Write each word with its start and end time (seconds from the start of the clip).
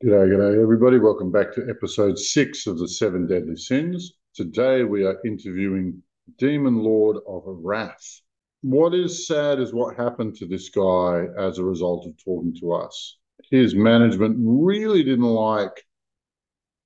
G'day, 0.00 0.30
g'day, 0.30 0.62
everybody. 0.62 0.96
Welcome 0.96 1.32
back 1.32 1.52
to 1.54 1.68
episode 1.68 2.16
six 2.20 2.68
of 2.68 2.78
the 2.78 2.86
Seven 2.86 3.26
Deadly 3.26 3.56
Sins. 3.56 4.12
Today 4.32 4.84
we 4.84 5.04
are 5.04 5.18
interviewing 5.26 6.00
Demon 6.38 6.76
Lord 6.76 7.16
of 7.26 7.42
Wrath. 7.46 8.20
What 8.60 8.94
is 8.94 9.26
sad 9.26 9.58
is 9.58 9.74
what 9.74 9.96
happened 9.96 10.36
to 10.36 10.46
this 10.46 10.68
guy 10.68 11.26
as 11.36 11.58
a 11.58 11.64
result 11.64 12.06
of 12.06 12.12
talking 12.24 12.54
to 12.60 12.74
us. 12.74 13.18
His 13.50 13.74
management 13.74 14.36
really 14.38 15.02
didn't 15.02 15.24
like 15.24 15.84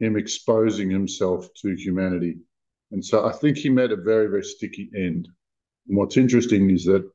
him 0.01 0.17
exposing 0.17 0.89
himself 0.89 1.47
to 1.61 1.77
humanity. 1.77 2.39
And 2.93 3.05
so 3.05 3.27
I 3.27 3.33
think 3.33 3.59
he 3.59 3.69
met 3.69 3.93
a 3.93 3.97
very, 3.97 4.29
very 4.29 4.43
sticky 4.43 4.89
end. 4.97 5.29
And 5.87 5.99
what's 5.99 6.17
interesting 6.17 6.71
is 6.71 6.87
that 6.87 7.07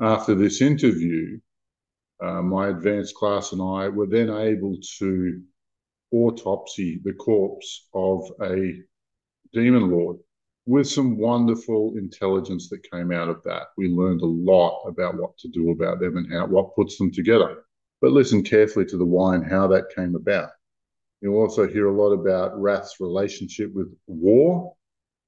after 0.00 0.36
this 0.36 0.62
interview, 0.62 1.40
uh, 2.22 2.42
my 2.42 2.68
advanced 2.68 3.14
class 3.14 3.52
and 3.52 3.62
I 3.62 3.88
were 3.88 4.06
then 4.06 4.30
able 4.30 4.76
to 4.98 5.42
autopsy 6.12 7.00
the 7.04 7.12
corpse 7.14 7.88
of 7.94 8.22
a 8.42 8.74
demon 9.52 9.90
lord 9.90 10.18
with 10.66 10.88
some 10.88 11.18
wonderful 11.18 11.94
intelligence 11.96 12.68
that 12.68 12.88
came 12.90 13.10
out 13.12 13.28
of 13.28 13.42
that. 13.44 13.68
We 13.76 13.88
learned 13.88 14.20
a 14.22 14.26
lot 14.26 14.84
about 14.86 15.16
what 15.16 15.36
to 15.38 15.48
do 15.48 15.70
about 15.70 16.00
them 16.00 16.16
and 16.16 16.32
how 16.32 16.46
what 16.46 16.74
puts 16.76 16.98
them 16.98 17.10
together. 17.10 17.64
But 18.00 18.12
listen 18.12 18.42
carefully 18.42 18.86
to 18.86 18.96
the 18.96 19.04
why 19.04 19.34
and 19.34 19.44
how 19.44 19.66
that 19.68 19.94
came 19.94 20.14
about. 20.14 20.50
You'll 21.20 21.40
also 21.40 21.66
hear 21.66 21.88
a 21.88 21.96
lot 21.96 22.12
about 22.12 22.60
Wrath's 22.60 23.00
relationship 23.00 23.72
with 23.74 23.88
war 24.06 24.74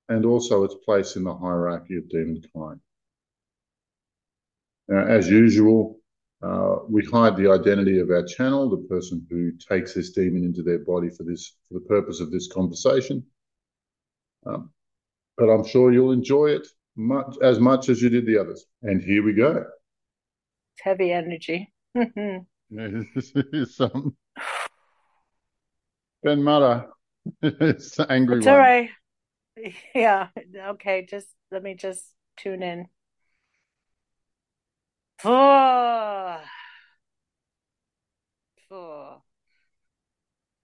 and 0.09 0.25
also 0.25 0.65
its 0.65 0.75
place 0.85 1.17
in 1.17 1.25
the 1.25 1.35
hierarchy 1.35 1.97
of 1.97 2.05
demonkind. 2.05 2.81
Now, 4.89 5.07
as 5.07 5.29
usual, 5.29 5.99
uh, 6.43 6.79
we 6.89 7.05
hide 7.05 7.37
the 7.37 7.51
identity 7.51 8.01
of 8.01 8.11
our 8.11 8.25
channel, 8.25 8.69
the 8.69 8.89
person 8.89 9.25
who 9.31 9.53
takes 9.53 9.95
this 9.95 10.11
demon 10.11 10.45
into 10.45 10.63
their 10.63 10.81
body 10.81 11.09
for 11.09 11.23
this 11.23 11.57
for 11.69 11.75
the 11.75 11.87
purpose 11.87 12.21
of 12.21 12.31
this 12.31 12.49
conversation. 12.53 13.25
Um, 14.45 14.71
but 15.37 15.49
I'm 15.49 15.65
sure 15.65 15.93
you'll 15.93 16.13
enjoy 16.13 16.47
it 16.47 16.67
much 16.97 17.37
as 17.43 17.61
much 17.61 17.89
as 17.89 18.03
you 18.03 18.09
did 18.09 18.27
the 18.27 18.39
others. 18.39 18.67
And 18.83 19.01
here 19.01 19.23
we 19.25 19.35
go. 19.35 19.65
It's 20.75 20.83
heavy 20.83 21.13
energy. 21.13 21.73
this 21.95 23.33
is 23.35 23.77
some 23.77 24.17
Ben 26.23 26.43
Mutter. 26.43 26.87
it's 27.43 27.99
angry. 28.01 28.39
It's 28.39 28.47
all 28.47 28.59
right. 28.59 28.91
Yeah. 29.95 30.29
Okay. 30.57 31.07
Just 31.09 31.29
let 31.51 31.63
me 31.63 31.75
just 31.75 32.03
tune 32.39 32.63
in. 32.63 32.89
Oh. 35.25 36.41
Oh. 38.71 39.23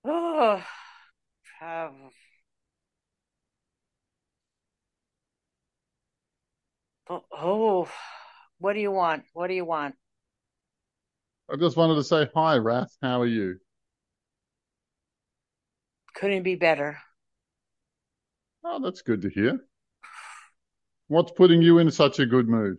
Oh. 0.04 0.64
Oh, 7.10 7.24
oh, 7.32 7.88
what 8.58 8.74
do 8.74 8.80
you 8.80 8.90
want? 8.90 9.24
What 9.32 9.46
do 9.46 9.54
you 9.54 9.64
want? 9.64 9.94
I 11.50 11.56
just 11.56 11.76
wanted 11.76 11.94
to 11.94 12.04
say 12.04 12.28
hi, 12.34 12.56
Wrath. 12.56 12.94
How 13.00 13.20
are 13.22 13.26
you? 13.26 13.58
Couldn't 16.14 16.42
be 16.42 16.56
better. 16.56 16.98
Oh, 18.64 18.80
that's 18.82 19.02
good 19.02 19.22
to 19.22 19.30
hear. 19.30 19.60
What's 21.06 21.32
putting 21.32 21.62
you 21.62 21.78
in 21.78 21.90
such 21.90 22.18
a 22.18 22.26
good 22.26 22.48
mood? 22.48 22.78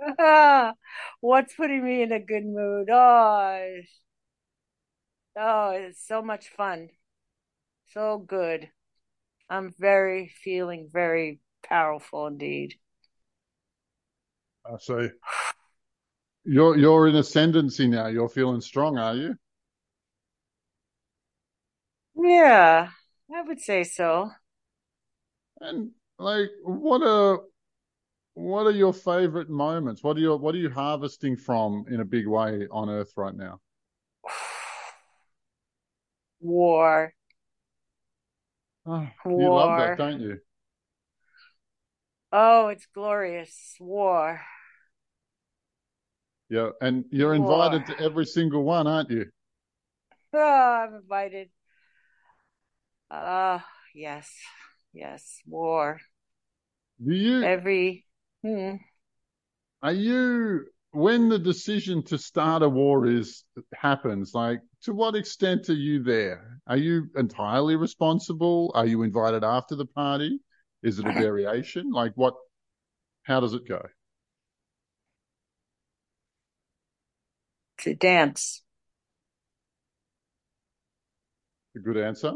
What's 1.20 1.54
putting 1.54 1.84
me 1.84 2.02
in 2.02 2.12
a 2.12 2.20
good 2.20 2.44
mood? 2.44 2.88
Oh, 2.90 3.80
oh, 5.36 5.70
it's 5.70 6.06
so 6.06 6.22
much 6.22 6.48
fun. 6.50 6.88
So 7.92 8.18
good. 8.18 8.70
I'm 9.50 9.74
very 9.78 10.28
feeling 10.28 10.88
very 10.92 11.40
powerful 11.64 12.26
indeed. 12.28 12.76
I 14.64 14.76
see. 14.78 15.10
You're 16.44 16.76
you're 16.76 17.08
in 17.08 17.16
ascendancy 17.16 17.86
now. 17.88 18.08
You're 18.08 18.28
feeling 18.28 18.60
strong, 18.60 18.98
are 18.98 19.14
you? 19.16 19.36
Yeah, 22.14 22.90
I 23.34 23.42
would 23.42 23.60
say 23.60 23.82
so. 23.84 24.30
And 25.60 25.92
like, 26.18 26.50
what 26.64 27.02
are 27.02 27.40
what 28.34 28.66
are 28.66 28.70
your 28.72 28.92
favorite 28.92 29.50
moments? 29.50 30.02
What 30.02 30.16
are 30.16 30.20
you 30.20 30.36
what 30.36 30.54
are 30.54 30.58
you 30.58 30.70
harvesting 30.70 31.36
from 31.36 31.84
in 31.88 32.00
a 32.00 32.04
big 32.04 32.26
way 32.26 32.66
on 32.70 32.88
Earth 32.90 33.12
right 33.16 33.34
now? 33.34 33.60
War. 36.40 37.12
Oh, 38.86 39.08
War. 39.24 39.40
You 39.40 39.50
love 39.54 39.76
that, 39.76 39.96
don't 39.96 40.20
you? 40.20 40.38
Oh, 42.32 42.68
it's 42.68 42.86
glorious. 42.86 43.76
War. 43.80 44.40
Yeah, 46.48 46.70
and 46.80 47.04
you're 47.10 47.34
War. 47.34 47.64
invited 47.64 47.86
to 47.86 48.00
every 48.00 48.26
single 48.26 48.64
one, 48.64 48.86
aren't 48.86 49.10
you? 49.10 49.26
Oh, 50.32 50.38
I'm 50.88 50.94
invited. 50.94 51.50
Ah, 53.10 53.56
uh, 53.56 53.60
yes, 53.94 54.30
yes, 54.92 55.40
war. 55.46 56.00
Do 57.04 57.14
you 57.14 57.44
every 57.44 58.04
Hmm. 58.42 58.76
Are 59.82 59.92
you 59.92 60.66
when 60.92 61.28
the 61.28 61.38
decision 61.38 62.02
to 62.04 62.18
start 62.18 62.62
a 62.62 62.68
war 62.68 63.06
is 63.06 63.44
happens? 63.74 64.32
Like, 64.34 64.60
to 64.82 64.92
what 64.92 65.14
extent 65.14 65.68
are 65.68 65.74
you 65.74 66.02
there? 66.02 66.60
Are 66.66 66.76
you 66.76 67.08
entirely 67.16 67.76
responsible? 67.76 68.72
Are 68.74 68.86
you 68.86 69.02
invited 69.02 69.44
after 69.44 69.76
the 69.76 69.86
party? 69.86 70.40
Is 70.82 70.98
it 70.98 71.06
a 71.06 71.12
variation? 71.26 71.90
Like, 71.90 72.12
what? 72.14 72.34
How 73.24 73.40
does 73.40 73.54
it 73.54 73.68
go? 73.68 73.82
To 77.78 77.94
dance. 77.94 78.62
A 81.76 81.78
good 81.78 81.96
answer. 81.96 82.32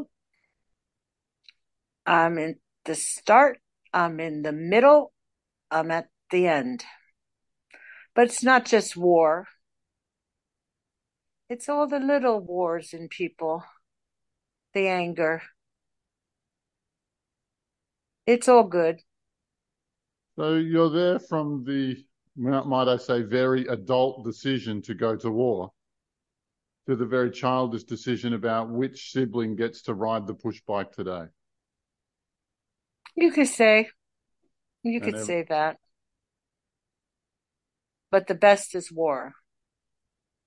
I'm 2.07 2.39
in 2.39 2.57
the 2.85 2.95
start. 2.95 3.59
I'm 3.93 4.21
in 4.21 4.43
the 4.43 4.53
middle 4.53 5.14
um, 5.75 5.91
at 5.91 6.09
the 6.31 6.47
end. 6.47 6.85
But 8.15 8.27
it's 8.27 8.45
not 8.45 8.65
just 8.65 8.97
war. 8.97 9.49
It's 11.51 11.69
all 11.69 11.89
the 11.89 11.99
little 11.99 12.41
wars 12.41 12.95
in 12.95 13.09
people, 13.09 13.65
the 14.73 14.87
anger. 14.87 15.43
It's 18.27 18.49
all 18.49 18.65
good. 18.65 19.01
So 20.37 20.55
you're 20.55 20.91
there 20.91 21.19
from 21.19 21.65
the, 21.65 21.97
might 22.37 22.89
I 22.89 22.97
say, 22.97 23.23
very 23.23 23.67
adult 23.67 24.25
decision 24.25 24.81
to 24.83 24.95
go 24.95 25.17
to 25.17 25.31
war 25.31 25.71
to 26.87 26.97
the 26.97 27.07
very 27.07 27.31
childish 27.31 27.85
decision 27.85 28.35
about 28.35 28.71
which 28.71 29.13
sibling 29.13 29.57
gets 29.57 29.83
to 29.83 29.95
ride 29.95 30.27
the 30.27 30.35
push 30.35 30.61
bike 30.67 30.93
today. 30.93 31.25
You 33.17 33.33
could 33.33 33.49
say. 33.49 33.89
You 34.85 35.01
could 35.01 35.25
say 35.25 35.45
that. 35.49 35.79
But 38.11 38.29
the 38.29 38.35
best 38.35 38.75
is 38.75 38.93
war. 38.93 39.33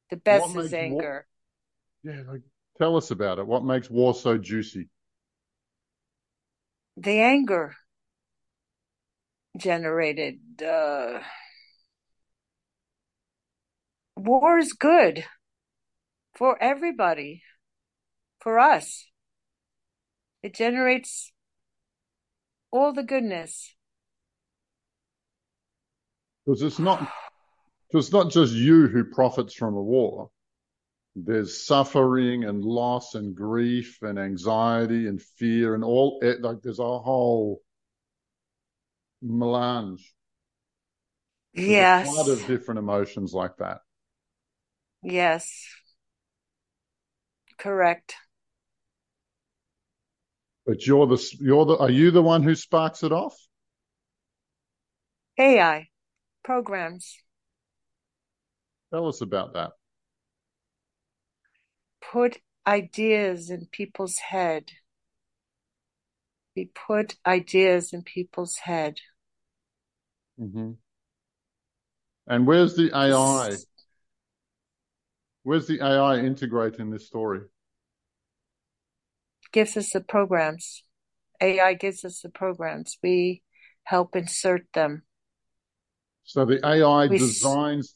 The 0.09 0.17
best 0.17 0.55
is 0.55 0.73
anger. 0.73 1.25
War... 2.03 2.15
Yeah, 2.15 2.21
like 2.31 2.41
tell 2.77 2.95
us 2.95 3.11
about 3.11 3.39
it. 3.39 3.47
What 3.47 3.65
makes 3.65 3.89
war 3.89 4.13
so 4.13 4.37
juicy? 4.37 4.87
The 6.95 7.19
anger 7.19 7.75
generated 9.57 10.39
uh... 10.65 11.19
war 14.15 14.59
is 14.59 14.73
good 14.73 15.25
for 16.35 16.61
everybody, 16.61 17.41
for 18.39 18.59
us. 18.59 19.07
It 20.43 20.53
generates 20.53 21.33
all 22.71 22.93
the 22.93 23.03
goodness. 23.03 23.73
Because 26.47 26.61
it's 26.61 26.79
not, 26.79 26.99
because 27.89 28.05
it's 28.05 28.13
not 28.13 28.31
just 28.31 28.53
you 28.53 28.87
who 28.87 29.03
profits 29.03 29.53
from 29.53 29.75
a 29.75 29.83
war. 29.83 30.29
There's 31.13 31.65
suffering 31.65 32.45
and 32.45 32.63
loss 32.63 33.15
and 33.15 33.35
grief 33.35 33.97
and 34.01 34.17
anxiety 34.17 35.07
and 35.07 35.21
fear 35.21 35.75
and 35.75 35.83
all, 35.83 36.19
it, 36.21 36.41
like 36.41 36.61
there's 36.61 36.79
a 36.79 36.99
whole 36.99 37.59
melange. 39.21 40.13
There's 41.53 41.67
yes. 41.67 42.07
A 42.07 42.11
lot 42.11 42.29
of 42.29 42.47
different 42.47 42.79
emotions 42.79 43.33
like 43.33 43.57
that. 43.57 43.81
Yes. 45.03 45.67
Correct. 47.57 48.15
But 50.65 50.85
you're 50.87 51.07
the, 51.07 51.37
you're 51.41 51.65
the, 51.65 51.77
are 51.77 51.91
you 51.91 52.11
the 52.11 52.23
one 52.23 52.41
who 52.41 52.55
sparks 52.55 53.03
it 53.03 53.11
off? 53.11 53.35
AI 55.37 55.89
programs. 56.47 57.17
Tell 58.91 59.07
us 59.07 59.21
about 59.21 59.53
that. 59.53 59.71
Put 62.01 62.41
ideas 62.65 63.51
in 63.51 63.67
people's 63.67 64.17
head. 64.17 64.71
We 66.57 66.65
put 66.65 67.15
ideas 67.25 67.93
in 67.93 68.03
people's 68.03 68.57
head. 68.57 68.99
hmm 70.37 70.71
And 72.27 72.45
where's 72.47 72.75
the 72.75 72.91
AI? 72.95 73.57
Where's 75.41 75.65
the 75.65 75.81
AI 75.81 76.19
integrate 76.19 76.75
in 76.75 76.91
this 76.91 77.07
story? 77.07 77.41
Gives 79.51 79.75
us 79.77 79.91
the 79.91 80.01
programs. 80.01 80.83
AI 81.41 81.73
gives 81.73 82.05
us 82.05 82.21
the 82.21 82.29
programs. 82.29 82.97
We 83.03 83.43
help 83.83 84.15
insert 84.15 84.71
them. 84.73 85.03
So 86.27 86.45
the 86.45 86.59
AI 86.63 87.07
s- 87.09 87.57
designs 87.57 87.95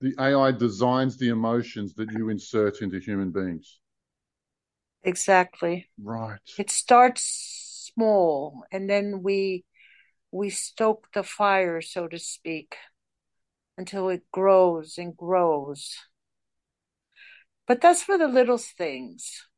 the 0.00 0.14
AI 0.18 0.52
designs 0.52 1.18
the 1.18 1.28
emotions 1.28 1.92
that 1.96 2.10
you 2.10 2.30
insert 2.30 2.80
into 2.80 2.98
human 2.98 3.30
beings. 3.30 3.78
Exactly. 5.04 5.88
Right. 6.02 6.40
It 6.58 6.70
starts 6.70 7.90
small 7.94 8.64
and 8.72 8.90
then 8.90 9.22
we 9.22 9.64
we 10.32 10.50
stoke 10.50 11.08
the 11.14 11.24
fire, 11.24 11.80
so 11.82 12.08
to 12.08 12.18
speak, 12.18 12.76
until 13.76 14.08
it 14.08 14.30
grows 14.32 14.96
and 14.98 15.14
grows. 15.16 15.98
But 17.66 17.80
that's 17.80 18.04
for 18.04 18.16
the 18.18 18.28
little 18.28 18.56
things, 18.56 19.48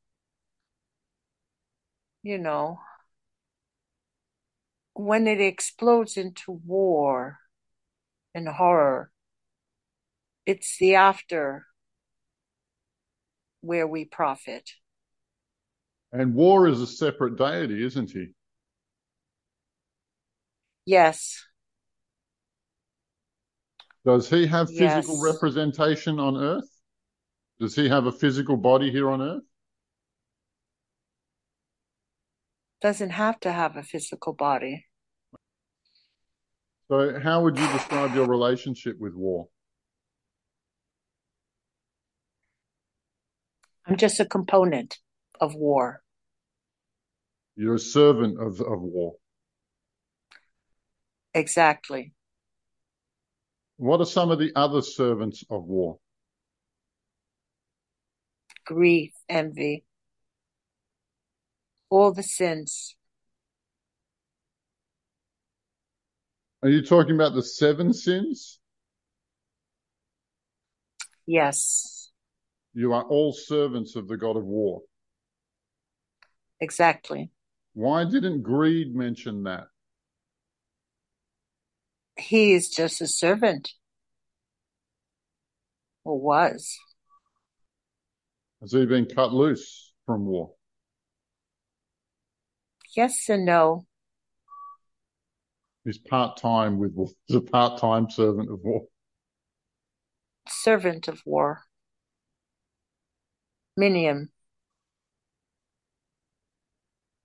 you 2.22 2.38
know. 2.38 2.80
When 4.96 5.26
it 5.28 5.40
explodes 5.40 6.16
into 6.16 6.50
war 6.50 7.38
and 8.34 8.48
horror, 8.48 9.10
it's 10.46 10.76
the 10.78 10.96
after 10.96 11.66
where 13.60 13.86
we 13.86 14.04
profit. 14.04 14.70
And 16.12 16.34
War 16.34 16.68
is 16.68 16.80
a 16.80 16.86
separate 16.86 17.36
deity, 17.36 17.84
isn't 17.84 18.10
he? 18.10 18.28
Yes, 20.86 21.44
Does 24.04 24.28
he 24.28 24.46
have 24.46 24.68
physical 24.68 25.16
yes. 25.16 25.34
representation 25.34 26.20
on 26.20 26.36
Earth? 26.36 26.68
Does 27.58 27.74
he 27.74 27.88
have 27.88 28.06
a 28.06 28.12
physical 28.12 28.56
body 28.56 28.90
here 28.90 29.10
on 29.10 29.22
Earth? 29.22 29.42
Doesn't 32.82 33.10
have 33.10 33.40
to 33.40 33.50
have 33.52 33.76
a 33.76 33.82
physical 33.82 34.34
body. 34.34 34.86
So 36.88 37.18
how 37.18 37.42
would 37.42 37.58
you 37.58 37.66
describe 37.72 38.14
your 38.14 38.26
relationship 38.26 38.96
with 39.00 39.14
War? 39.14 39.48
I'm 43.86 43.96
just 43.96 44.20
a 44.20 44.24
component 44.24 44.98
of 45.40 45.54
war. 45.54 46.02
You're 47.56 47.74
a 47.74 47.78
servant 47.78 48.40
of, 48.40 48.60
of 48.60 48.80
War. 48.80 49.14
Exactly. 51.34 52.12
What 53.76 54.00
are 54.00 54.06
some 54.06 54.30
of 54.30 54.38
the 54.38 54.52
other 54.54 54.82
servants 54.82 55.44
of 55.50 55.64
War? 55.64 55.98
Grief, 58.64 59.12
envy, 59.28 59.84
all 61.90 62.12
the 62.12 62.22
sins. 62.22 62.96
Are 66.64 66.70
you 66.70 66.80
talking 66.80 67.14
about 67.14 67.34
the 67.34 67.42
seven 67.42 67.92
sins? 67.92 68.58
Yes, 71.26 72.10
You 72.72 72.94
are 72.94 73.04
all 73.04 73.34
servants 73.34 73.96
of 73.96 74.08
the 74.08 74.16
God 74.16 74.38
of 74.38 74.44
War. 74.44 74.80
exactly. 76.60 77.30
Why 77.74 78.04
didn't 78.04 78.42
greed 78.42 78.94
mention 78.94 79.42
that? 79.42 79.66
He 82.16 82.54
is 82.54 82.70
just 82.70 83.02
a 83.02 83.06
servant, 83.08 83.74
or 86.02 86.18
was. 86.18 86.78
Has 88.62 88.72
he 88.72 88.86
been 88.86 89.04
cut 89.04 89.34
loose 89.34 89.92
from 90.06 90.24
war? 90.24 90.54
Yes 92.96 93.28
and 93.28 93.44
no. 93.44 93.84
He's 95.84 95.98
part 95.98 96.38
time 96.38 96.78
with 96.78 96.94
war. 96.94 97.08
He's 97.26 97.36
a 97.36 97.40
part 97.42 97.78
time 97.78 98.08
servant 98.10 98.50
of 98.50 98.60
war. 98.62 98.86
Servant 100.48 101.08
of 101.08 101.20
war. 101.26 101.64
Minium. 103.78 104.28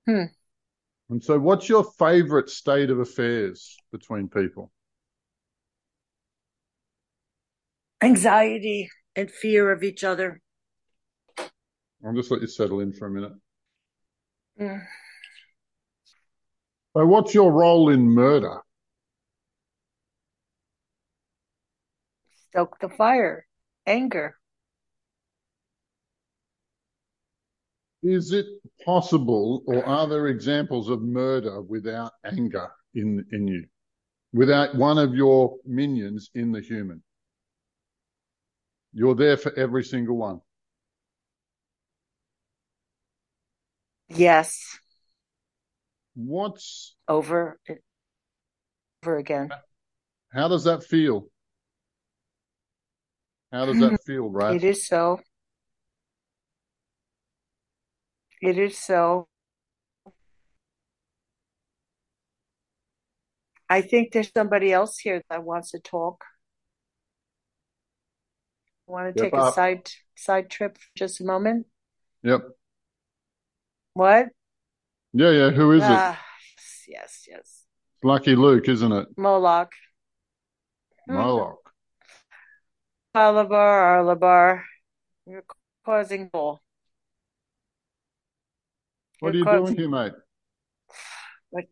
Hmm. 0.06 0.24
And 1.10 1.24
so, 1.24 1.40
what's 1.40 1.70
your 1.70 1.84
favorite 1.98 2.50
state 2.50 2.90
of 2.90 3.00
affairs 3.00 3.78
between 3.92 4.28
people? 4.28 4.72
Anxiety 8.02 8.90
and 9.16 9.30
fear 9.30 9.72
of 9.72 9.84
each 9.84 10.04
other. 10.04 10.42
I'll 12.06 12.14
just 12.14 12.32
let 12.32 12.42
you 12.42 12.48
settle 12.48 12.80
in 12.80 12.94
for 12.94 13.08
a 13.08 13.12
minute. 13.12 13.34
Mm. 14.60 14.86
So, 16.96 17.06
what's 17.06 17.34
your 17.34 17.52
role 17.52 17.90
in 17.90 18.10
murder? 18.10 18.62
Stoke 22.50 22.80
the 22.80 22.90
fire. 22.90 23.46
Anger. 23.86 24.36
Is 28.02 28.32
it 28.32 28.46
possible, 28.86 29.62
or 29.68 29.86
are 29.86 30.08
there 30.08 30.28
examples 30.28 30.90
of 30.90 31.02
murder 31.02 31.62
without 31.62 32.14
anger 32.24 32.70
in, 32.96 33.26
in 33.32 33.48
you? 33.48 33.66
Without 34.34 34.76
one 34.76 34.98
of 34.98 35.14
your 35.14 35.58
minions 35.66 36.30
in 36.34 36.52
the 36.52 36.62
human? 36.62 37.04
You're 38.94 39.16
there 39.16 39.38
for 39.38 39.54
every 39.58 39.84
single 39.84 40.18
one. 40.18 40.42
Yes. 44.08 44.80
What's, 46.22 46.98
Over. 47.08 47.58
Over 49.04 49.18
again. 49.18 49.50
how 50.34 50.50
does 50.50 50.66
that 50.66 50.84
feel? 50.84 51.28
How 53.54 53.66
does 53.66 53.80
that 53.80 53.94
mm-hmm. 53.94 53.96
feel, 54.06 54.30
right? 54.30 54.58
It 54.58 54.66
is 54.66 54.86
so. 54.86 55.22
It 58.42 58.58
is 58.58 58.78
so. 58.78 59.30
I 63.70 63.82
think 63.82 64.12
there's 64.12 64.32
somebody 64.36 64.74
else 64.74 64.98
here 64.98 65.22
that 65.30 65.46
wants 65.46 65.72
to 65.72 65.80
talk. 65.80 66.26
Want 68.88 69.16
to 69.16 69.24
Yep, 69.24 69.32
take 69.32 69.40
a 69.40 69.44
uh, 69.44 69.52
side 69.52 69.90
side 70.18 70.50
trip 70.50 70.78
for 70.78 70.90
just 70.98 71.22
a 71.22 71.24
moment? 71.24 71.68
Yep. 72.24 72.42
What? 73.94 74.28
Yeah, 75.14 75.32
yeah. 75.32 75.50
Who 75.50 75.72
is 75.72 75.84
it? 75.84 75.90
Ah, 75.90 76.20
yes, 76.88 77.26
yes. 77.28 77.66
Lucky 78.04 78.36
Luke, 78.36 78.68
isn't 78.70 78.92
it? 78.92 79.08
Moloch. 79.18 79.72
Moloch. 81.08 81.58
Alabar, 83.16 84.04
Alabar. 84.04 84.64
You're 85.26 85.44
causing 85.84 86.30
bull. 86.32 86.62
What 89.20 89.34
are 89.34 89.38
you 89.38 89.46
doing 89.46 89.76
here, 89.76 89.90
mate? 89.90 90.14
What? 91.50 91.66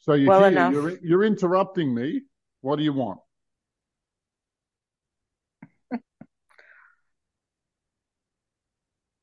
So 0.00 0.14
you're 0.14 0.28
Well 0.28 0.50
here, 0.50 0.70
you're, 0.72 0.98
you're 1.02 1.24
interrupting 1.24 1.94
me. 1.94 2.22
What 2.62 2.76
do 2.76 2.82
you 2.82 2.92
want? 2.92 3.20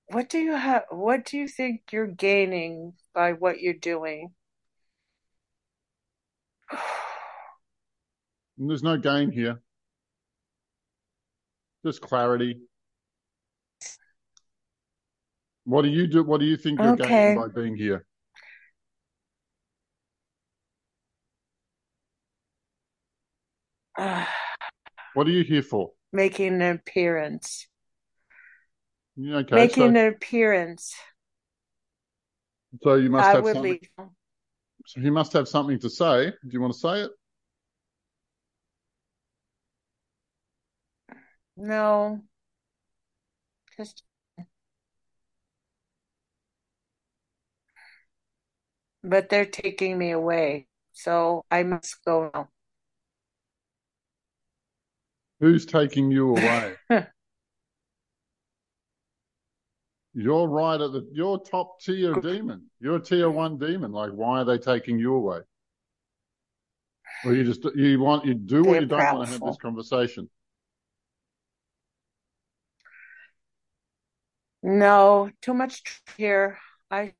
What 0.10 0.30
do 0.30 0.40
you 0.40 0.56
have? 0.56 0.86
What 0.90 1.26
do 1.26 1.38
you 1.38 1.48
think 1.48 1.92
you're 1.92 2.08
gaining 2.08 2.94
by 3.14 3.34
what 3.34 3.60
you're 3.60 3.74
doing? 3.74 4.34
There's 8.58 8.84
no 8.84 8.98
gain 8.98 9.32
here. 9.32 9.62
Just 11.86 12.02
clarity. 12.02 12.60
What 15.66 15.82
do 15.82 15.90
you 15.90 16.08
do? 16.08 16.24
What 16.24 16.40
do 16.40 16.46
you 16.46 16.56
think 16.58 16.80
you're 16.82 16.94
Okay. 16.94 17.34
gaining 17.34 17.36
by 17.36 17.48
being 17.54 17.76
here? 17.76 18.06
What 25.14 25.28
are 25.28 25.32
you 25.32 25.44
here 25.44 25.64
for? 25.64 25.92
making 26.14 26.62
an 26.62 26.62
appearance. 26.62 27.68
Okay, 29.20 29.56
Making 29.56 29.84
so 29.84 29.88
an 29.88 30.08
appearance. 30.08 30.96
so 32.84 32.96
you 32.96 33.10
must 33.10 33.30
have 33.32 33.46
something. 33.48 33.62
leave. 33.64 33.90
So 34.86 35.02
he 35.02 35.10
must 35.10 35.34
have 35.34 35.48
something 35.48 35.80
to 35.80 35.90
say. 35.90 36.28
Do 36.28 36.50
you 36.52 36.62
want 36.62 36.74
to 36.74 36.80
say 36.80 37.02
it? 37.02 37.12
No, 41.58 42.24
Just 43.76 44.04
but 49.04 49.30
they're 49.30 49.46
taking 49.46 49.98
me 49.98 50.12
away, 50.12 50.68
so 50.94 51.44
I 51.50 51.64
must 51.64 52.04
go 52.06 52.30
now. 52.34 52.50
Who's 55.40 55.66
taking 55.66 56.12
you 56.12 56.30
away? 56.32 56.76
you're 60.18 60.48
right 60.48 60.82
at 60.82 60.92
the 60.92 61.08
you're 61.14 61.38
top 61.38 61.80
tier 61.80 62.16
demon. 62.16 62.64
You're 62.80 62.96
a 62.96 63.00
tier 63.00 63.30
one 63.30 63.60
demon. 63.60 63.92
Like, 63.92 64.10
why 64.10 64.40
are 64.42 64.46
they 64.46 64.58
taking 64.58 64.98
you 64.98 65.14
away? 65.14 65.42
Or 67.24 67.34
you 67.36 67.44
just 67.44 67.64
you 67.76 68.00
want 68.00 68.26
you 68.26 68.34
do 68.34 68.66
or 68.66 68.74
They're 68.74 68.82
you 68.82 68.88
don't 68.88 69.14
want 69.14 69.28
to 69.28 69.34
have 69.34 69.46
this 69.46 69.58
conversation. 69.58 70.28
No, 74.64 75.30
too 75.44 75.54
much 75.54 75.84
here. 76.18 76.58
I 76.90 77.14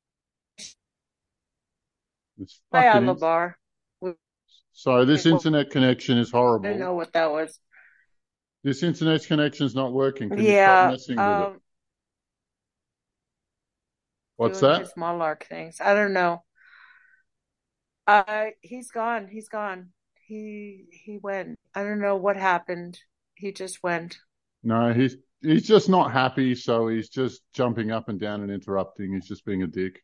It's 2.40 2.60
hi 2.72 2.82
fucking 2.82 3.06
Alabar. 3.06 3.54
We 4.00 4.14
so 4.72 5.04
this 5.04 5.24
internet 5.24 5.70
connection 5.70 6.18
is 6.18 6.32
horrible. 6.32 6.68
I 6.68 6.72
know 6.74 6.94
what 6.94 7.12
that 7.12 7.30
was. 7.30 7.60
This 8.64 8.82
internet 8.82 9.24
connection 9.24 9.66
is 9.66 9.76
not 9.76 9.92
working. 9.92 10.30
Can 10.30 10.44
Yeah, 10.44 10.88
messing 10.90 11.16
with 11.16 11.26
it? 11.26 11.52
um, 11.52 11.60
What's 14.38 14.60
that? 14.60 14.80
his 14.80 14.96
Monarch 14.96 15.46
things. 15.48 15.80
I 15.80 15.94
don't 15.94 16.12
know. 16.12 16.44
Uh, 18.06 18.46
he's 18.62 18.90
gone. 18.90 19.28
He's 19.28 19.48
gone. 19.48 19.90
He 20.26 20.84
he 20.92 21.18
went. 21.18 21.58
I 21.74 21.82
don't 21.82 22.00
know 22.00 22.16
what 22.16 22.36
happened. 22.36 22.98
He 23.34 23.52
just 23.52 23.82
went. 23.82 24.18
No, 24.62 24.92
he's 24.92 25.16
he's 25.42 25.66
just 25.66 25.88
not 25.88 26.12
happy, 26.12 26.54
so 26.54 26.86
he's 26.86 27.08
just 27.08 27.42
jumping 27.52 27.90
up 27.90 28.08
and 28.08 28.20
down 28.20 28.42
and 28.42 28.50
interrupting. 28.50 29.12
He's 29.12 29.26
just 29.26 29.44
being 29.44 29.64
a 29.64 29.66
dick. 29.66 30.02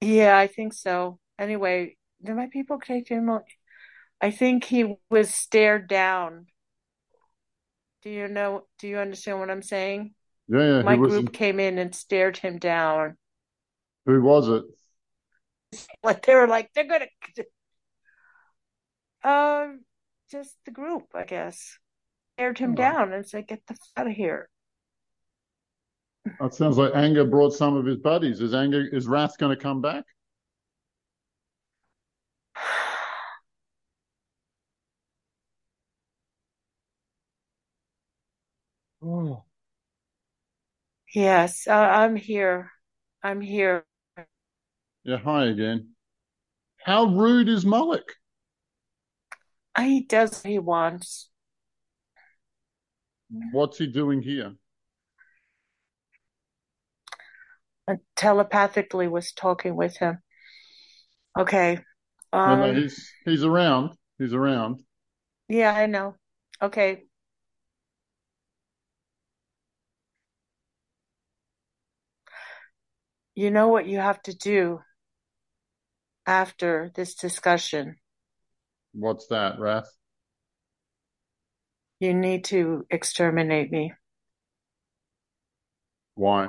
Yeah, 0.00 0.38
I 0.38 0.46
think 0.46 0.74
so. 0.74 1.18
Anyway, 1.36 1.96
did 2.24 2.36
my 2.36 2.46
people 2.46 2.78
take 2.78 3.08
him? 3.08 3.28
I 4.20 4.30
think 4.30 4.64
he 4.64 4.94
was 5.10 5.34
stared 5.34 5.88
down. 5.88 6.46
Do 8.02 8.10
you 8.10 8.28
know? 8.28 8.66
Do 8.78 8.86
you 8.86 8.98
understand 8.98 9.40
what 9.40 9.50
I'm 9.50 9.62
saying? 9.62 10.14
Yeah, 10.48 10.60
yeah. 10.60 10.82
My 10.82 10.96
group 10.96 11.32
came 11.32 11.60
in 11.60 11.78
and 11.78 11.94
stared 11.94 12.38
him 12.38 12.58
down. 12.58 13.16
who 14.06 14.20
was 14.22 14.48
it? 14.48 14.64
Like 16.02 16.24
they 16.24 16.34
were 16.34 16.46
like, 16.46 16.70
they're 16.74 16.86
gonna, 16.86 17.06
um, 19.24 19.84
just 20.30 20.56
the 20.64 20.70
group, 20.70 21.06
I 21.14 21.24
guess, 21.24 21.78
stared 22.34 22.58
him 22.58 22.70
Oh, 22.72 22.74
down 22.74 23.12
and 23.12 23.26
said, 23.26 23.48
"Get 23.48 23.66
the 23.66 23.76
out 23.96 24.06
of 24.08 24.12
here." 24.14 24.48
that 26.40 26.54
sounds 26.54 26.78
like 26.78 26.94
anger 26.94 27.24
brought 27.24 27.52
some 27.52 27.76
of 27.76 27.86
his 27.86 27.96
buddies. 27.98 28.40
Is 28.40 28.54
anger 28.54 28.86
is 28.92 29.06
wrath 29.06 29.38
going 29.38 29.56
to 29.56 29.62
come 29.62 29.80
back? 29.80 30.04
Yes, 41.14 41.66
uh, 41.66 41.72
I'm 41.72 42.16
here. 42.16 42.70
I'm 43.22 43.40
here. 43.40 43.84
yeah. 45.04 45.16
Hi 45.16 45.46
again. 45.46 45.90
How 46.84 47.06
rude 47.06 47.48
is 47.48 47.64
Moloch? 47.64 48.14
He 49.78 50.00
does 50.00 50.42
what 50.42 50.50
he 50.50 50.58
wants. 50.58 51.30
What's 53.52 53.78
he 53.78 53.86
doing 53.86 54.22
here? 54.22 54.54
I 57.88 57.96
telepathically 58.16 59.08
was 59.08 59.32
talking 59.32 59.76
with 59.76 59.96
him. 59.96 60.18
Okay. 61.38 61.80
No, 62.32 62.56
no. 62.56 62.70
Um, 62.70 62.76
He's 62.76 63.10
he's 63.24 63.44
around. 63.44 63.92
He's 64.18 64.34
around. 64.34 64.82
yeah, 65.48 65.72
I 65.72 65.86
know. 65.86 66.16
Okay. 66.60 67.04
You 73.38 73.52
know 73.52 73.68
what 73.68 73.86
you 73.86 74.00
have 74.00 74.20
to 74.22 74.34
do 74.34 74.80
after 76.26 76.90
this 76.96 77.14
discussion? 77.14 77.94
What's 78.90 79.28
that, 79.28 79.60
wrath? 79.60 79.88
You 82.00 82.14
need 82.14 82.46
to 82.46 82.84
exterminate 82.90 83.70
me. 83.70 83.92
Why? 86.16 86.48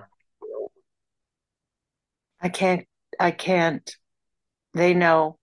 I 2.41 2.49
can't, 2.49 2.87
I 3.19 3.29
can't. 3.29 3.87
They 4.73 4.95
know 4.95 5.37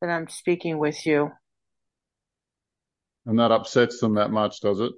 that 0.00 0.08
I'm 0.08 0.30
speaking 0.30 0.78
with 0.78 1.04
you. 1.04 1.32
And 3.26 3.38
that 3.38 3.52
upsets 3.52 4.00
them 4.00 4.14
that 4.14 4.30
much, 4.30 4.62
does 4.62 4.80
it? 4.80 4.92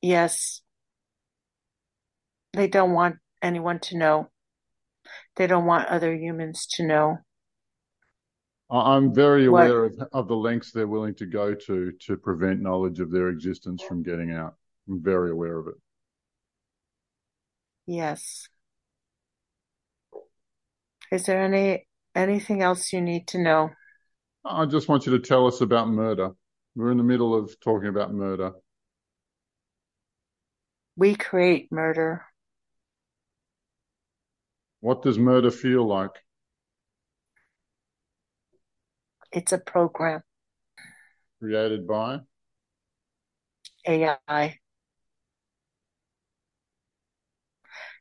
Yes, 0.00 0.62
they 2.54 2.68
don't 2.68 2.94
want 2.94 3.16
anyone 3.42 3.80
to 3.80 3.96
know. 3.96 4.30
They 5.36 5.46
don't 5.46 5.66
want 5.66 5.88
other 5.88 6.14
humans 6.14 6.66
to 6.72 6.86
know. 6.86 7.18
I'm 8.70 9.14
very 9.14 9.46
aware 9.46 9.84
of, 9.84 9.98
of 10.12 10.28
the 10.28 10.36
lengths 10.36 10.72
they're 10.72 10.86
willing 10.86 11.14
to 11.16 11.26
go 11.26 11.54
to 11.54 11.92
to 11.92 12.16
prevent 12.18 12.60
knowledge 12.60 13.00
of 13.00 13.10
their 13.10 13.28
existence 13.28 13.82
from 13.82 14.02
getting 14.02 14.30
out. 14.32 14.56
I'm 14.88 15.02
very 15.02 15.30
aware 15.30 15.58
of 15.58 15.68
it. 15.68 15.74
Yes. 17.86 18.48
Is 21.10 21.24
there 21.24 21.42
any 21.42 21.86
anything 22.14 22.62
else 22.62 22.92
you 22.92 23.00
need 23.00 23.28
to 23.28 23.38
know? 23.38 23.70
I 24.44 24.66
just 24.66 24.88
want 24.88 25.06
you 25.06 25.12
to 25.12 25.18
tell 25.18 25.46
us 25.46 25.62
about 25.62 25.88
murder. 25.88 26.32
We're 26.76 26.90
in 26.90 26.98
the 26.98 27.04
middle 27.04 27.34
of 27.34 27.58
talking 27.60 27.88
about 27.88 28.12
murder. 28.12 28.52
We 30.96 31.14
create 31.14 31.72
murder. 31.72 32.26
What 34.88 35.02
does 35.02 35.18
murder 35.18 35.50
feel 35.50 35.86
like? 35.86 36.12
It's 39.30 39.52
a 39.52 39.58
program, 39.58 40.22
Created 41.40 41.86
by? 41.86 42.20
AI, 43.86 44.56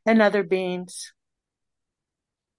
and 0.05 0.21
other 0.21 0.43
beings. 0.43 1.11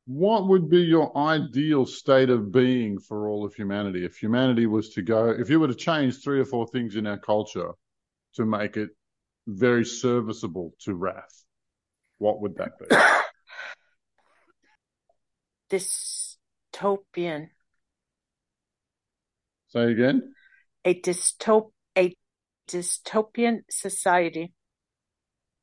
What 0.04 0.46
would 0.48 0.68
be 0.68 0.82
your 0.82 1.16
ideal 1.16 1.86
state 1.86 2.28
of 2.28 2.52
being 2.52 2.98
for 2.98 3.30
all 3.30 3.46
of 3.46 3.54
humanity? 3.54 4.04
If 4.04 4.18
humanity 4.18 4.66
was 4.66 4.90
to 4.90 5.00
go, 5.00 5.30
if 5.30 5.48
you 5.48 5.58
were 5.58 5.68
to 5.68 5.74
change 5.74 6.22
three 6.22 6.40
or 6.40 6.44
four 6.44 6.66
things 6.66 6.96
in 6.96 7.06
our 7.06 7.18
culture 7.18 7.70
to 8.34 8.44
make 8.44 8.76
it 8.76 8.90
very 9.46 9.86
serviceable 9.86 10.74
to 10.80 10.94
wrath, 10.94 11.44
what 12.18 12.42
would 12.42 12.56
that 12.56 12.72
be? 12.78 12.94
Dystopian, 15.70 17.50
Say 19.68 19.92
again? 19.92 20.32
a 20.84 20.94
dystop, 21.00 21.72
a 21.96 22.14
dystopian 22.68 23.60
society, 23.70 24.54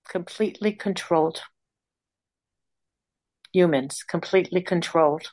completely 0.07 0.71
controlled. 0.73 1.41
Humans, 3.53 4.03
completely 4.03 4.61
controlled. 4.61 5.31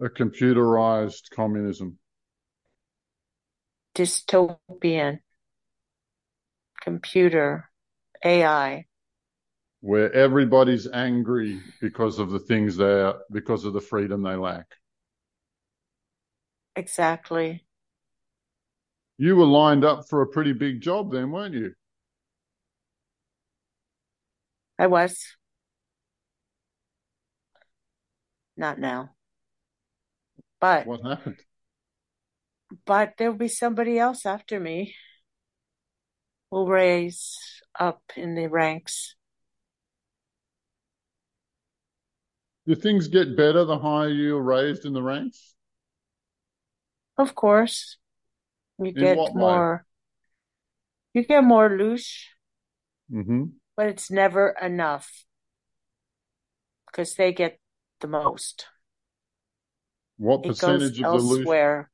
A 0.00 0.08
computerized 0.10 1.30
communism. 1.34 1.98
Dystopian, 3.94 5.20
computer, 6.82 7.70
AI. 8.22 8.84
Where 9.86 10.12
everybody's 10.12 10.88
angry 10.88 11.60
because 11.80 12.18
of 12.18 12.30
the 12.30 12.40
things 12.40 12.76
they 12.76 12.84
are, 13.02 13.18
because 13.30 13.64
of 13.64 13.72
the 13.72 13.80
freedom 13.80 14.20
they 14.20 14.34
lack. 14.34 14.66
Exactly. 16.74 17.64
You 19.16 19.36
were 19.36 19.46
lined 19.46 19.84
up 19.84 20.08
for 20.08 20.22
a 20.22 20.26
pretty 20.26 20.52
big 20.52 20.80
job 20.80 21.12
then, 21.12 21.30
weren't 21.30 21.54
you? 21.54 21.72
I 24.76 24.88
was. 24.88 25.24
Not 28.56 28.80
now. 28.80 29.14
But 30.60 30.88
What 30.88 31.02
happened? 31.04 31.36
but 32.84 33.14
there'll 33.18 33.34
be 33.34 33.46
somebody 33.48 34.00
else 34.00 34.26
after 34.26 34.58
me 34.58 34.96
will 36.50 36.66
raise 36.66 37.38
up 37.78 38.02
in 38.16 38.34
the 38.34 38.48
ranks. 38.48 39.15
Do 42.66 42.74
things 42.74 43.06
get 43.08 43.36
better 43.36 43.64
the 43.64 43.78
higher 43.78 44.08
you're 44.08 44.42
raised 44.42 44.84
in 44.84 44.92
the 44.92 45.02
ranks? 45.02 45.54
Of 47.16 47.34
course, 47.34 47.96
you 48.78 48.92
In 48.92 49.02
get 49.02 49.16
what 49.16 49.34
way? 49.34 49.40
more 49.40 49.86
You 51.14 51.24
get 51.24 51.44
more 51.44 51.70
loosh, 51.70 52.24
hmm 53.10 53.44
but 53.76 53.86
it's 53.86 54.10
never 54.10 54.54
enough 54.60 55.24
because 56.86 57.14
they 57.14 57.32
get 57.32 57.58
the 58.00 58.08
most. 58.08 58.66
What 60.18 60.42
It 60.42 60.48
percentage 60.48 61.00
of 61.00 61.06
the 61.06 61.18
loosh? 61.18 61.44
elsewhere. 61.44 61.90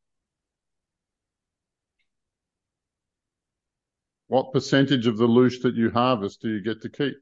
What 4.29 4.53
percentage 4.53 5.07
of 5.07 5.19
the 5.19 5.29
loosh 5.29 5.61
that 5.63 5.75
you 5.75 5.91
harvest 5.91 6.41
do 6.41 6.49
you 6.49 6.63
get 6.63 6.81
to 6.83 6.89
keep? 6.89 7.17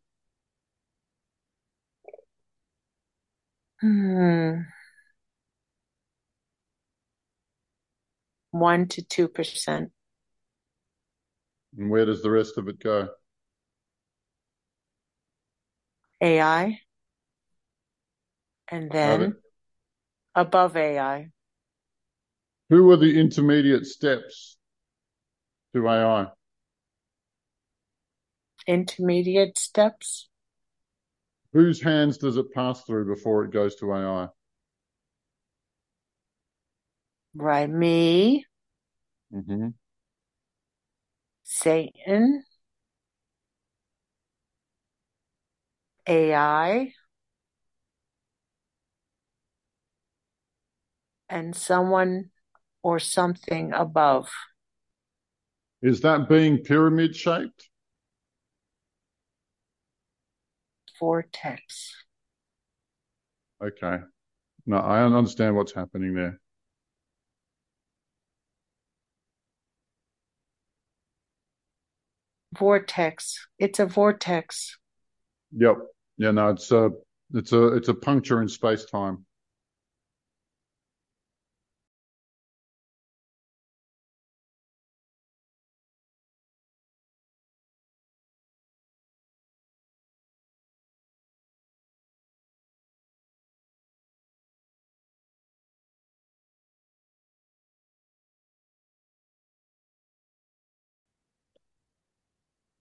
Hmm. 3.81 4.63
One 8.53 8.87
to 8.89 9.03
two 9.03 9.29
percent. 9.29 9.93
And 11.77 11.91
where 11.91 12.05
does 12.05 12.23
the 12.23 12.31
rest 12.31 12.59
of 12.59 12.69
it 12.69 12.81
go? 12.81 13.09
AI. 16.21 16.81
And 18.69 18.91
then 18.91 19.37
above 20.35 20.77
AI. 20.77 21.31
who 22.71 22.91
are 22.91 22.97
the 22.97 23.19
intermediate 23.19 23.87
steps 23.87 24.57
to 25.75 25.87
AI? 25.89 26.29
Intermediate 28.67 29.59
steps. 29.59 30.30
Whose 31.53 31.81
hands 31.81 32.19
does 32.19 32.37
it 32.37 32.51
pass 32.51 32.83
through 32.85 33.07
before 33.07 33.45
it 33.45 33.53
goes 33.53 33.77
to 33.77 33.93
AI? 33.95 34.31
Right. 37.35 37.69
Me, 37.69 38.47
hmm 39.33 39.75
Satan, 41.45 42.45
AI, 46.07 46.95
and 51.29 51.57
someone 51.57 52.31
or 52.83 52.99
something 53.01 53.73
above. 53.73 54.31
Is 55.83 56.03
that 56.03 56.29
being 56.29 56.59
pyramid 56.65 57.17
shaped? 57.17 57.70
Vortex. 61.01 61.97
Okay. 63.63 63.99
No, 64.67 64.79
I 64.79 65.01
don't 65.01 65.15
understand 65.15 65.57
what's 65.57 65.73
happening 65.73 66.15
there. 66.15 66.39
Vortex. 72.59 73.47
It's 73.59 73.79
a 73.79 73.87
vortex. 73.87 74.79
Yep. 75.53 75.79
Yeah, 76.19 76.33
no, 76.33 76.51
it's 76.51 76.71
a 76.71 76.91
it's 77.33 77.53
a 77.53 77.75
it's 77.77 77.89
a 77.89 77.95
puncture 77.95 78.43
in 78.43 78.49
space 78.49 78.85
time. 78.85 79.25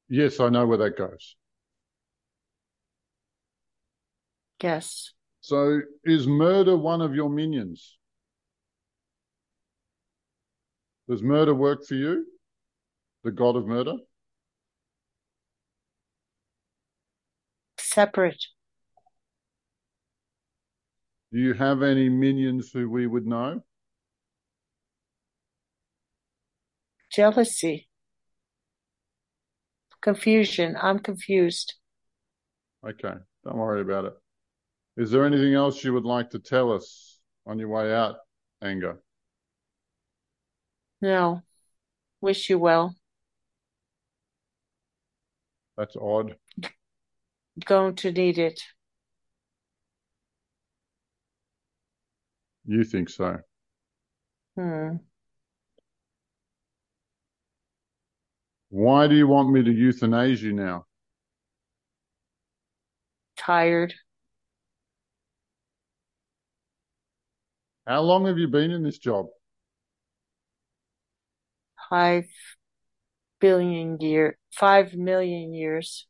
Yes, 0.10 0.40
I 0.40 0.50
know 0.50 0.66
where 0.66 0.80
that 0.80 0.98
goes. 0.98 1.36
Yes. 4.62 5.14
So 5.42 5.82
is 6.04 6.28
murder 6.28 6.76
one 6.76 7.02
of 7.02 7.16
your 7.16 7.30
minions? 7.30 7.98
Does 11.08 11.24
murder 11.24 11.54
work 11.54 11.86
for 11.86 11.96
you? 11.96 12.26
The 13.24 13.32
god 13.32 13.56
of 13.56 13.68
murder? 13.68 13.96
Separate. 17.78 18.46
Do 21.32 21.40
you 21.40 21.54
have 21.54 21.84
any 21.84 22.10
minions 22.10 22.72
who 22.72 22.90
we 22.90 23.06
would 23.06 23.28
know? 23.28 23.62
Jealousy. 27.12 27.89
Confusion. 30.02 30.78
I'm 30.82 31.00
confused. 31.00 31.76
Okay, 32.88 33.14
don't 33.44 33.58
worry 33.58 33.82
about 33.82 34.06
it. 34.06 34.14
Is 34.98 35.12
there 35.12 35.26
anything 35.26 35.54
else 35.54 35.84
you 35.84 35.94
would 35.94 36.06
like 36.06 36.30
to 36.32 36.40
tell 36.40 36.72
us 36.72 37.20
on 37.46 37.60
your 37.60 37.70
way 37.70 37.94
out, 37.94 38.18
Anger? 38.62 39.00
No. 41.02 41.42
Wish 42.22 42.50
you 42.50 42.60
well. 42.60 42.96
That's 45.78 45.96
odd. 45.96 46.36
Going 47.66 47.96
to 47.96 48.12
need 48.12 48.38
it. 48.38 48.62
You 52.66 52.84
think 52.84 53.10
so? 53.10 53.40
Hmm. 54.56 54.98
Why 58.70 59.08
do 59.08 59.16
you 59.16 59.28
want 59.28 59.52
me 59.52 59.64
to 59.64 59.72
euthanize 59.72 60.42
you 60.42 60.54
now? 60.54 60.86
Tired. 63.36 63.94
How 67.88 68.02
long 68.02 68.28
have 68.28 68.38
you 68.38 68.48
been 68.48 68.70
in 68.70 68.84
this 68.84 69.00
job? 69.00 69.26
Five 71.90 72.26
billion 73.40 74.00
year. 74.00 74.38
Five 74.52 74.94
million 74.94 75.56
years. 75.56 76.06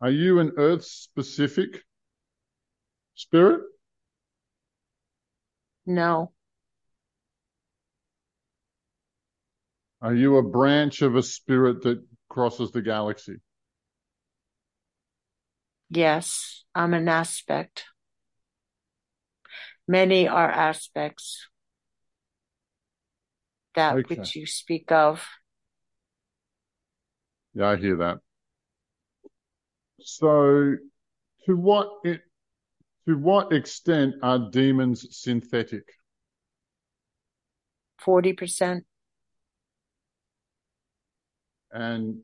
Are 0.00 0.10
you 0.10 0.38
an 0.38 0.52
Earth 0.56 0.84
specific 0.84 1.82
spirit? 3.16 3.62
No. 5.84 6.30
Are 10.00 10.14
you 10.14 10.36
a 10.36 10.42
branch 10.42 11.02
of 11.02 11.16
a 11.16 11.22
spirit 11.22 11.82
that 11.82 12.02
crosses 12.28 12.70
the 12.70 12.82
galaxy? 12.82 13.36
Yes. 15.90 16.64
I'm 16.74 16.94
an 16.94 17.08
aspect. 17.08 17.86
Many 19.88 20.28
are 20.28 20.50
aspects. 20.50 21.48
That 23.74 23.96
Okay. 23.96 24.14
which 24.14 24.36
you 24.36 24.46
speak 24.46 24.92
of. 24.92 25.26
Yeah, 27.54 27.70
I 27.70 27.76
hear 27.76 27.96
that. 27.96 28.18
So, 30.00 30.76
to 31.46 31.56
what 31.56 31.88
it, 32.04 32.20
to 33.06 33.16
what 33.16 33.52
extent 33.52 34.14
are 34.22 34.50
demons 34.50 35.06
synthetic? 35.10 35.84
40%. 38.04 38.84
And 41.72 42.20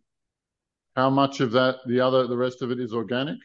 how 0.96 1.10
much 1.10 1.40
of 1.40 1.52
that, 1.52 1.76
the 1.86 2.00
other, 2.00 2.26
the 2.26 2.36
rest 2.36 2.62
of 2.62 2.70
it 2.70 2.80
is 2.80 2.92
organic? 2.92 3.38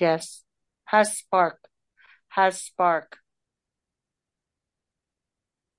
Yes. 0.00 0.44
Has 0.84 1.16
spark. 1.18 1.68
Has 2.28 2.62
spark. 2.62 3.18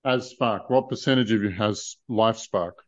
Has 0.05 0.29
spark, 0.29 0.69
what 0.69 0.87
percentage 0.87 1.31
of 1.31 1.43
you 1.43 1.49
has 1.49 1.97
life 2.07 2.37
spark? 2.37 2.83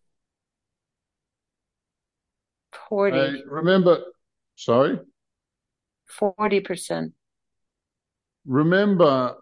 40. 2.88 3.18
Hey, 3.18 3.44
remember, 3.46 4.02
sorry, 4.56 4.98
40%. 6.20 7.12
remember, 8.46 9.36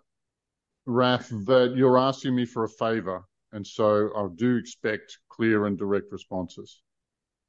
Raf, 0.86 1.30
that 1.30 1.74
you're 1.76 1.98
asking 1.98 2.36
me 2.36 2.46
for 2.46 2.63
a 2.63 2.70
favor. 2.70 3.24
And 3.52 3.66
so 3.66 4.10
I 4.16 4.28
do 4.36 4.58
expect 4.58 5.18
clear 5.30 5.66
and 5.66 5.78
direct 5.78 6.12
responses. 6.12 6.82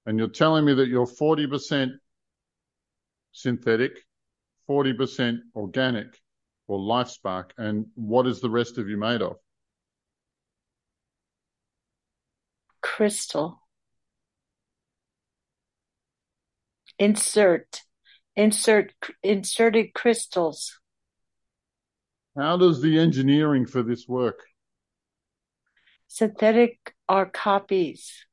And 0.07 0.19
you're 0.19 0.29
telling 0.29 0.65
me 0.65 0.75
that 0.75 0.89
you're 0.89 1.07
40% 1.07 1.91
synthetic, 3.33 3.93
40% 4.69 5.39
organic 5.55 6.19
or 6.67 6.79
life 6.79 7.09
spark. 7.09 7.53
And 7.59 7.87
what 7.95 8.27
is 8.27 8.41
the 8.41 8.51
rest 8.51 8.79
of 8.79 8.89
you 8.89 8.97
made 8.97 9.23
of? 9.23 9.37
Crystal. 12.81 13.61
Insert. 16.99 17.83
Insert. 18.37 18.93
Inserted 19.23 19.93
crystals. 19.95 20.79
How 22.37 22.57
does 22.57 22.81
the 22.81 22.99
engineering 22.99 23.67
for 23.67 23.83
this 23.83 24.07
work? 24.09 24.50
Synthetic 26.12 26.92
are 27.09 27.25
copies. 27.25 28.27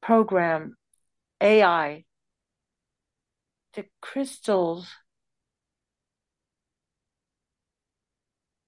Program, 0.00 0.74
AI. 1.38 2.04
The 3.74 3.84
crystals 4.00 4.88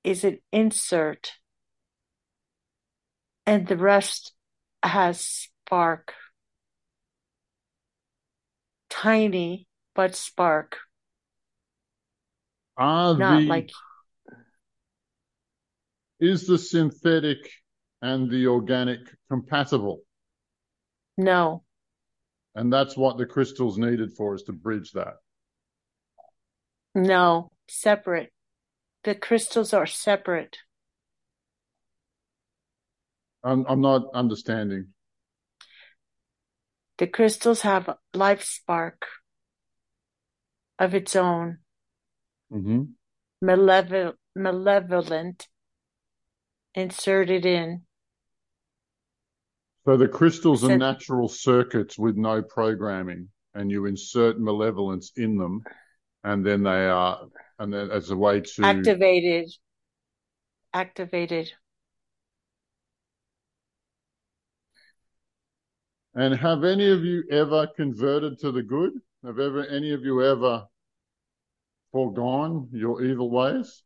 is 0.04 0.22
an 0.22 0.40
insert, 0.52 1.32
and 3.46 3.66
the 3.66 3.78
rest 3.78 4.34
has 4.82 5.18
spark. 5.18 6.12
Tiny, 8.90 9.66
but 9.94 10.14
spark. 10.14 10.76
Not 13.18 13.46
like, 13.46 13.70
is 16.20 16.46
the 16.46 16.58
synthetic 16.58 17.38
and 18.02 18.30
the 18.30 18.46
organic 18.46 19.00
compatible? 19.30 20.02
no, 21.16 21.64
And 22.54 22.72
that's 22.72 22.96
what 22.96 23.18
the 23.18 23.26
crystal's 23.26 23.78
needed 23.78 24.12
for 24.16 24.34
is 24.34 24.42
to 24.44 24.52
bridge 24.52 24.92
that. 24.92 25.14
no, 26.94 27.50
separate. 27.68 28.32
The 29.04 29.14
crystals 29.14 29.72
are 29.72 29.86
separate. 29.86 30.58
I'm, 33.44 33.64
I'm 33.68 33.80
not 33.80 34.02
understanding. 34.14 34.88
The 36.98 37.06
crystals 37.06 37.62
have 37.62 37.88
a 37.88 37.98
life 38.12 38.42
spark 38.42 39.06
of 40.78 40.94
its 40.94 41.14
own, 41.14 41.58
Mm-hmm. 42.52 42.82
malevolent, 43.40 44.16
malevolent 44.34 45.46
inserted 46.78 47.44
in. 47.44 47.82
So 49.84 49.96
the 49.96 50.08
crystals 50.08 50.64
are 50.64 50.76
natural 50.76 51.28
circuits 51.28 51.98
with 51.98 52.16
no 52.16 52.42
programming, 52.42 53.28
and 53.54 53.70
you 53.70 53.86
insert 53.86 54.38
malevolence 54.38 55.12
in 55.16 55.36
them, 55.36 55.62
and 56.24 56.44
then 56.44 56.62
they 56.62 56.86
are, 56.86 57.26
and 57.58 57.72
then 57.72 57.90
as 57.90 58.10
a 58.10 58.16
way 58.16 58.40
to 58.40 58.64
activated 58.64 59.50
activated 60.74 61.50
And 66.14 66.34
have 66.34 66.64
any 66.64 66.90
of 66.90 67.04
you 67.04 67.22
ever 67.30 67.68
converted 67.76 68.40
to 68.40 68.50
the 68.50 68.62
good? 68.62 68.92
Have 69.24 69.38
ever 69.38 69.64
any 69.66 69.92
of 69.92 70.02
you 70.02 70.24
ever 70.24 70.66
foregone 71.92 72.68
your 72.72 73.02
evil 73.04 73.30
ways? 73.30 73.82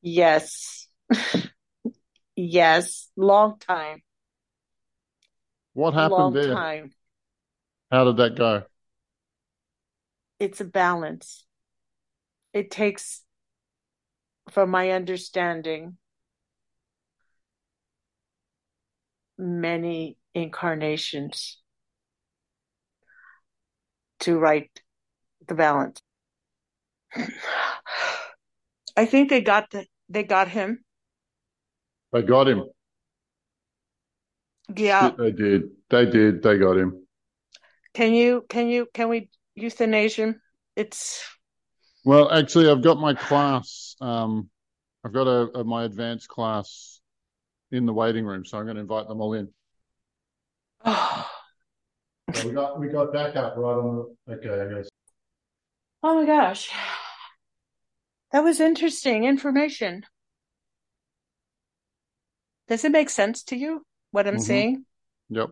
yes 0.00 0.77
yes 2.36 3.10
long 3.16 3.58
time. 3.58 4.02
What 5.74 5.94
happened 5.94 6.10
long 6.12 6.32
there? 6.34 6.54
time. 6.54 6.92
How 7.90 8.04
did 8.04 8.16
that 8.18 8.36
go? 8.36 8.64
it's 10.38 10.60
a 10.60 10.64
balance. 10.64 11.44
It 12.52 12.70
takes 12.70 13.22
from 14.50 14.70
my 14.70 14.90
understanding 14.90 15.98
many 19.36 20.16
incarnations 20.34 21.58
to 24.20 24.38
write 24.38 24.80
the 25.46 25.54
balance. 25.54 26.00
I 28.96 29.04
think 29.06 29.28
they 29.30 29.40
got 29.40 29.70
the 29.70 29.86
they 30.08 30.24
got 30.24 30.48
him 30.48 30.84
They 32.12 32.22
got 32.22 32.48
him. 32.48 32.64
yeah 34.74 35.10
They 35.18 35.32
did. 35.32 35.62
They 35.90 36.06
did. 36.06 36.42
They 36.42 36.58
got 36.58 36.76
him. 36.76 37.06
Can 37.94 38.14
you, 38.14 38.44
can 38.48 38.68
you, 38.68 38.86
can 38.92 39.08
we 39.08 39.30
euthanize 39.58 40.14
him? 40.14 40.40
It's, 40.76 41.24
Well, 42.04 42.30
actually, 42.30 42.70
I've 42.70 42.82
got 42.82 42.98
my 42.98 43.14
class. 43.14 43.96
Um, 44.00 44.48
I've 45.04 45.12
got 45.12 45.26
a, 45.26 45.58
a 45.58 45.64
my 45.64 45.84
advanced 45.84 46.28
class 46.28 47.00
in 47.70 47.86
the 47.86 47.92
waiting 47.92 48.24
room, 48.24 48.44
so 48.44 48.58
I'm 48.58 48.64
going 48.64 48.76
to 48.76 48.82
invite 48.82 49.08
them 49.08 49.20
all 49.20 49.34
in. 49.34 49.48
oh, 50.84 51.30
So 52.34 52.46
we 52.46 52.52
got 52.52 52.78
we 52.78 52.88
got 52.88 53.12
backup 53.12 53.56
right 53.56 53.72
on 53.72 54.06
the. 54.26 54.34
Okay, 54.34 54.50
I 54.50 54.76
guess. 54.76 54.88
Oh 56.02 56.14
my 56.14 56.26
gosh. 56.26 56.70
That 58.32 58.44
was 58.44 58.60
interesting 58.60 59.24
information. 59.24 60.04
Does 62.68 62.84
it 62.84 62.92
make 62.92 63.10
sense 63.10 63.42
to 63.44 63.56
you, 63.56 63.82
what 64.10 64.26
I'm 64.26 64.34
Mhm. 64.34 64.40
saying? 64.40 64.84
Yep. 65.30 65.50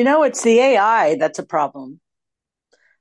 You 0.00 0.04
know, 0.04 0.22
it's 0.22 0.42
the 0.42 0.58
AI 0.60 1.16
that's 1.16 1.38
a 1.38 1.42
problem 1.42 2.00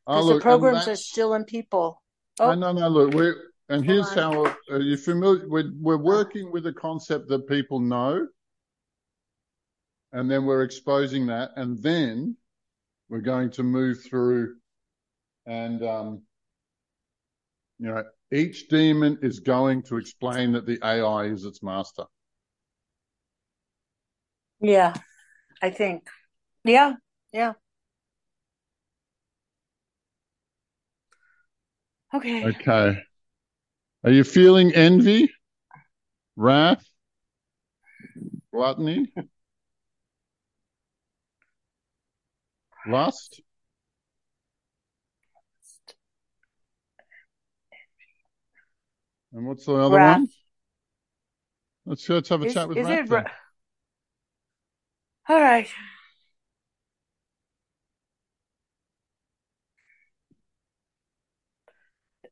Oh, 0.06 0.16
because 0.16 0.28
the 0.28 0.42
programs 0.42 0.86
are 0.90 0.98
still 0.98 1.34
in 1.34 1.46
people. 1.46 2.02
Oh, 2.42 2.54
no, 2.54 2.74
no. 2.74 2.90
Look, 2.90 3.14
we're 3.14 3.38
and 3.70 3.86
hold 3.86 3.90
here's 3.90 4.10
on. 4.10 4.18
how 4.18 4.54
are 4.70 4.82
you 4.82 4.98
familiar? 4.98 5.48
We're 5.48 5.72
we're 5.80 5.96
Oh, 5.96 6.04
working 6.04 6.52
with 6.52 6.68
a 6.68 6.74
concept 6.74 7.30
that 7.30 7.48
people 7.48 7.80
know, 7.80 8.28
and 10.12 10.30
then 10.30 10.44
we're 10.44 10.64
exposing 10.64 11.28
that, 11.28 11.52
and 11.56 11.82
then 11.82 12.36
we're 13.08 13.22
going 13.22 13.50
to 13.52 13.64
move 13.64 14.04
through 14.04 14.58
and 15.46 15.82
um, 15.84 16.22
you 17.80 17.88
know, 17.88 18.04
each 18.34 18.68
demon 18.68 19.20
is 19.22 19.40
going 19.40 19.84
to 19.84 19.96
explain 19.96 20.52
that 20.52 20.66
the 20.66 20.80
AI 20.84 21.28
is 21.28 21.46
its 21.46 21.64
master. 21.64 22.04
yeah, 24.62 24.94
I 25.62 25.70
think. 25.70 26.10
Yeah, 26.70 26.94
yeah. 27.34 27.54
Okay. 32.14 32.44
Okay. 32.44 32.96
Are 34.04 34.12
you 34.12 34.24
feeling 34.24 34.72
envy, 34.74 35.32
wrath, 36.36 36.86
gluttony, 38.52 39.12
lust? 42.88 43.42
And 49.34 49.46
what's 49.48 49.66
the 49.66 49.74
other 49.74 49.96
Wrath. 49.96 50.22
one? 50.22 50.30
Let's 51.86 52.08
let's 52.10 52.30
have 52.30 52.42
a 52.44 52.46
Is 52.46 52.54
chat 52.54 52.70
with 52.70 52.78
is 52.78 52.86
wrath 52.86 53.00
it? 53.00 53.10
ra- 53.10 53.24
All 55.30 55.40
right. 55.40 55.68